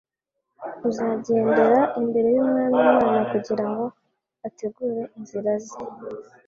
[0.89, 3.85] «uzagendera imbere y'Umwami Imana, kugira ngo
[4.47, 5.77] ategure inzira ze.»